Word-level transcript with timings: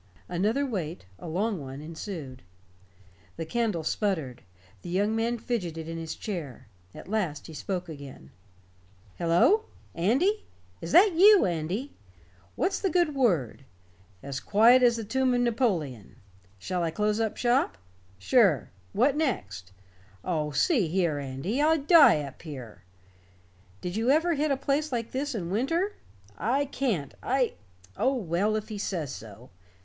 Another 0.27 0.65
wait 0.65 1.05
a 1.19 1.27
long 1.27 1.61
one 1.61 1.79
ensued. 1.79 2.41
The 3.37 3.45
candle 3.45 3.83
sputtered. 3.83 4.41
The 4.81 4.89
young 4.89 5.15
man 5.15 5.37
fidgeted 5.37 5.87
in 5.87 5.99
his 5.99 6.15
chair. 6.15 6.69
At 6.95 7.07
last 7.07 7.45
he 7.45 7.53
spoke 7.53 7.87
again: 7.87 8.31
"Hello! 9.19 9.65
Andy? 9.93 10.43
Is 10.81 10.91
that 10.91 11.13
you, 11.13 11.45
Andy? 11.45 11.93
What's 12.55 12.79
the 12.79 12.89
good 12.89 13.13
word? 13.13 13.63
As 14.23 14.39
quiet 14.39 14.81
as 14.81 14.95
the 14.95 15.03
tomb 15.03 15.35
of 15.35 15.41
Napoleon. 15.41 16.15
Shall 16.57 16.81
I 16.81 16.89
close 16.89 17.19
up 17.19 17.37
shop? 17.37 17.77
Sure. 18.17 18.71
What 18.93 19.15
next? 19.15 19.71
Oh, 20.25 20.49
see 20.49 20.87
here, 20.87 21.19
Andy, 21.19 21.61
I'd 21.61 21.85
die 21.85 22.21
up 22.23 22.41
here. 22.41 22.81
Did 23.81 23.95
you 23.95 24.09
ever 24.09 24.33
hit 24.33 24.49
a 24.49 24.57
place 24.57 24.91
like 24.91 25.11
this 25.11 25.35
in 25.35 25.51
winter? 25.51 25.93
I 26.39 26.65
can't 26.65 27.13
I 27.21 27.53
oh, 27.95 28.15
well, 28.15 28.55
if 28.55 28.69
he 28.69 28.79
says 28.79 29.13
so. 29.13 29.51